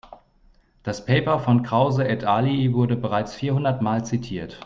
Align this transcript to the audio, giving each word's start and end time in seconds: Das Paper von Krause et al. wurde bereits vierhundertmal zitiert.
Das 0.81 1.05
Paper 1.05 1.39
von 1.39 1.61
Krause 1.61 2.07
et 2.07 2.23
al. 2.23 2.47
wurde 2.73 2.95
bereits 2.95 3.35
vierhundertmal 3.35 4.03
zitiert. 4.03 4.59